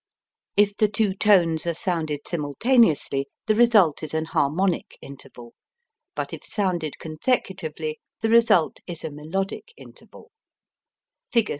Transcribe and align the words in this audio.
If 0.57 0.75
the 0.75 0.87
two 0.87 1.13
tones 1.13 1.67
are 1.67 1.75
sounded 1.75 2.21
simultaneously 2.27 3.27
the 3.45 3.53
result 3.53 4.01
is 4.01 4.15
an 4.15 4.25
harmonic 4.25 4.97
interval, 4.99 5.53
but 6.15 6.33
if 6.33 6.43
sounded 6.43 6.97
consecutively 6.97 7.99
the 8.21 8.29
result 8.29 8.79
is 8.87 9.03
a 9.03 9.11
melodic 9.11 9.71
interval. 9.77 10.31
Fig. 11.31 11.49